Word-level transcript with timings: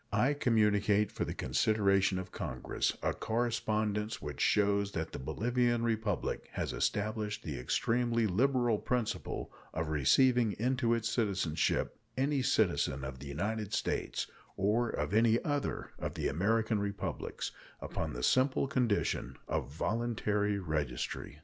I 0.11 0.33
communicate, 0.33 1.11
for 1.11 1.25
the 1.25 1.35
consideration 1.35 2.17
of 2.17 2.31
Congress, 2.31 2.97
a 3.03 3.13
correspondence 3.13 4.19
which 4.19 4.41
shows 4.41 4.93
that 4.93 5.11
the 5.11 5.19
Bolivian 5.19 5.83
Republic 5.83 6.49
has 6.53 6.73
established 6.73 7.43
the 7.43 7.59
extremely 7.59 8.25
liberal 8.25 8.79
principle 8.79 9.51
of 9.75 9.89
receiving 9.89 10.53
into 10.53 10.95
its 10.95 11.07
citizenship 11.07 11.99
any 12.17 12.41
citizen 12.41 13.03
of 13.03 13.19
the 13.19 13.27
United 13.27 13.75
States, 13.75 14.25
or 14.57 14.89
of 14.89 15.13
any 15.13 15.39
other 15.43 15.91
of 15.99 16.15
the 16.15 16.27
American 16.27 16.79
Republics, 16.79 17.51
upon 17.79 18.13
the 18.13 18.23
simple 18.23 18.65
condition 18.67 19.35
of 19.47 19.69
voluntary 19.71 20.57
registry. 20.57 21.37